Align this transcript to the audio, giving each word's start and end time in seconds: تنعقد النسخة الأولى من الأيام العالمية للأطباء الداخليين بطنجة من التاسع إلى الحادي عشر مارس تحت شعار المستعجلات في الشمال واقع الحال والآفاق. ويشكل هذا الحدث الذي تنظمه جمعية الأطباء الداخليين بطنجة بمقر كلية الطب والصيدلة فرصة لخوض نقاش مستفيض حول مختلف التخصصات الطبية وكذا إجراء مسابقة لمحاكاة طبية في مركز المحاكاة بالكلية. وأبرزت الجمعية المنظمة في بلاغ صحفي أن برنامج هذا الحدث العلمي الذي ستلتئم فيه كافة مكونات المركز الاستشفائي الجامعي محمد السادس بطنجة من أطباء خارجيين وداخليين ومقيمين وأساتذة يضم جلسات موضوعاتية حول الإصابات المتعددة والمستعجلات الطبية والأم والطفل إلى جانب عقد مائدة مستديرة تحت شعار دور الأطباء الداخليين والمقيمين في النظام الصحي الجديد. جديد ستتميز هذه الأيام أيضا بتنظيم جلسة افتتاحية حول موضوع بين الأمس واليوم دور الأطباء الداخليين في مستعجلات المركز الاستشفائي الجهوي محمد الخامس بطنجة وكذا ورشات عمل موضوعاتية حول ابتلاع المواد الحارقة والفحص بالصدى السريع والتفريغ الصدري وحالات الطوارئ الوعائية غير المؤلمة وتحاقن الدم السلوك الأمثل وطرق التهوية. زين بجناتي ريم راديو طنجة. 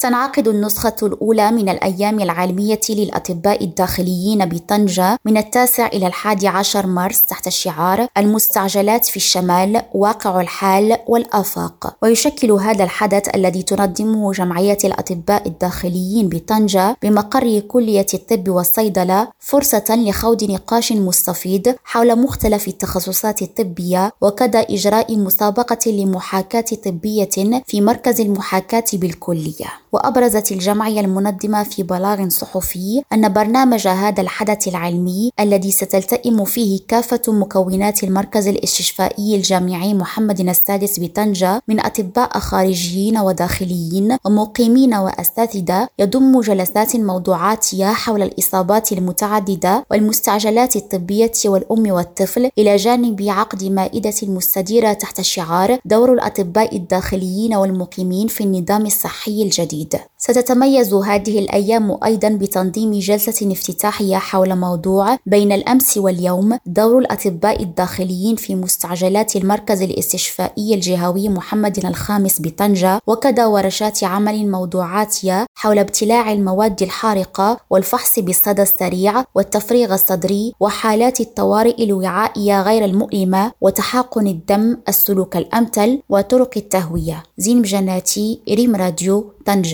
تنعقد 0.00 0.48
النسخة 0.48 0.94
الأولى 1.02 1.50
من 1.50 1.68
الأيام 1.68 2.20
العالمية 2.20 2.80
للأطباء 2.90 3.64
الداخليين 3.64 4.44
بطنجة 4.46 5.18
من 5.24 5.36
التاسع 5.36 5.86
إلى 5.86 6.06
الحادي 6.06 6.48
عشر 6.48 6.86
مارس 6.86 7.26
تحت 7.26 7.48
شعار 7.48 8.06
المستعجلات 8.18 9.04
في 9.04 9.16
الشمال 9.16 9.82
واقع 9.94 10.40
الحال 10.40 10.96
والآفاق. 11.06 11.96
ويشكل 12.02 12.52
هذا 12.52 12.84
الحدث 12.84 13.34
الذي 13.34 13.62
تنظمه 13.62 14.32
جمعية 14.32 14.78
الأطباء 14.84 15.48
الداخليين 15.48 16.28
بطنجة 16.28 16.96
بمقر 17.02 17.60
كلية 17.60 18.06
الطب 18.14 18.48
والصيدلة 18.48 19.28
فرصة 19.38 19.96
لخوض 19.96 20.44
نقاش 20.44 20.92
مستفيض 20.92 21.74
حول 21.84 22.18
مختلف 22.18 22.68
التخصصات 22.68 23.42
الطبية 23.42 24.12
وكذا 24.20 24.60
إجراء 24.60 25.16
مسابقة 25.16 25.90
لمحاكاة 25.90 26.64
طبية 26.84 27.62
في 27.66 27.80
مركز 27.80 28.20
المحاكاة 28.20 28.84
بالكلية. 28.92 29.89
وأبرزت 29.92 30.52
الجمعية 30.52 31.00
المنظمة 31.00 31.62
في 31.62 31.82
بلاغ 31.82 32.28
صحفي 32.28 33.02
أن 33.12 33.32
برنامج 33.32 33.88
هذا 33.88 34.20
الحدث 34.20 34.68
العلمي 34.68 35.32
الذي 35.40 35.70
ستلتئم 35.70 36.44
فيه 36.44 36.80
كافة 36.88 37.22
مكونات 37.28 38.04
المركز 38.04 38.48
الاستشفائي 38.48 39.36
الجامعي 39.36 39.94
محمد 39.94 40.40
السادس 40.40 41.00
بطنجة 41.00 41.62
من 41.68 41.80
أطباء 41.80 42.38
خارجيين 42.38 43.18
وداخليين 43.18 44.16
ومقيمين 44.24 44.94
وأساتذة 44.94 45.88
يضم 45.98 46.40
جلسات 46.40 46.96
موضوعاتية 46.96 47.86
حول 47.86 48.22
الإصابات 48.22 48.92
المتعددة 48.92 49.84
والمستعجلات 49.90 50.76
الطبية 50.76 51.32
والأم 51.44 51.90
والطفل 51.90 52.50
إلى 52.58 52.76
جانب 52.76 53.22
عقد 53.28 53.64
مائدة 53.64 54.14
مستديرة 54.22 54.92
تحت 54.92 55.20
شعار 55.20 55.78
دور 55.84 56.12
الأطباء 56.12 56.76
الداخليين 56.76 57.54
والمقيمين 57.54 58.28
في 58.28 58.44
النظام 58.44 58.86
الصحي 58.86 59.42
الجديد. 59.42 59.79
جديد 59.80 60.00
ستتميز 60.18 60.94
هذه 60.94 61.38
الأيام 61.38 61.98
أيضا 62.04 62.28
بتنظيم 62.28 62.98
جلسة 62.98 63.52
افتتاحية 63.52 64.16
حول 64.16 64.56
موضوع 64.56 65.16
بين 65.26 65.52
الأمس 65.52 65.98
واليوم 65.98 66.58
دور 66.66 66.98
الأطباء 66.98 67.62
الداخليين 67.62 68.36
في 68.36 68.54
مستعجلات 68.54 69.36
المركز 69.36 69.82
الاستشفائي 69.82 70.74
الجهوي 70.74 71.28
محمد 71.28 71.86
الخامس 71.86 72.40
بطنجة 72.42 73.00
وكذا 73.06 73.46
ورشات 73.46 74.04
عمل 74.04 74.50
موضوعاتية 74.50 75.46
حول 75.54 75.78
ابتلاع 75.78 76.32
المواد 76.32 76.82
الحارقة 76.82 77.60
والفحص 77.70 78.18
بالصدى 78.18 78.62
السريع 78.62 79.24
والتفريغ 79.34 79.94
الصدري 79.94 80.52
وحالات 80.60 81.20
الطوارئ 81.20 81.84
الوعائية 81.84 82.62
غير 82.62 82.84
المؤلمة 82.84 83.52
وتحاقن 83.60 84.26
الدم 84.26 84.76
السلوك 84.88 85.36
الأمثل 85.36 86.02
وطرق 86.08 86.50
التهوية. 86.56 87.22
زين 87.38 87.62
بجناتي 87.62 88.40
ريم 88.48 88.76
راديو 88.76 89.32
طنجة. 89.46 89.69